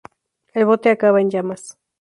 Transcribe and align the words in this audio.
El 0.55 0.65
bote 0.65 0.89
acaba 0.89 1.21
en 1.21 1.29
llamas. 1.29 1.77